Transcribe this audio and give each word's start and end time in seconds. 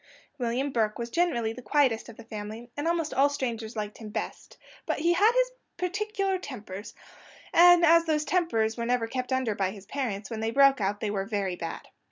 William 0.39 0.71
Burke 0.71 0.97
was 0.97 1.11
generally 1.11 1.53
the 1.53 1.61
quietest 1.61 2.09
of 2.09 2.17
the 2.17 2.23
family, 2.23 2.71
and 2.75 2.87
almost 2.87 3.13
all 3.13 3.29
strangers 3.29 3.75
liked 3.75 3.99
him 3.99 4.09
best; 4.09 4.57
but 4.87 4.97
he 4.97 5.13
had 5.13 5.31
his 5.35 5.51
particular 5.77 6.39
tempers, 6.39 6.95
and 7.53 7.85
as 7.85 8.05
those 8.05 8.25
tempers 8.25 8.77
were 8.77 8.85
never 8.87 9.05
kept 9.05 9.31
under 9.31 9.53
by 9.53 9.69
his 9.69 9.85
parents, 9.85 10.31
when 10.31 10.39
they 10.39 10.49
broke 10.49 10.81
out 10.81 11.01
they 11.01 11.11
were 11.11 11.25
very 11.27 11.55
bad. 11.55 11.87